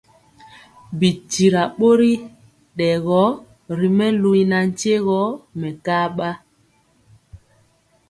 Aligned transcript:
Bi 0.97 1.09
tyira 1.29 1.63
bori 1.77 2.13
rɛye 2.77 3.23
ri 3.77 3.87
melu 3.97 4.29
y 4.41 4.43
nantye 4.51 4.95
gɔ 5.05 5.21
mɛkaba. 5.59 6.29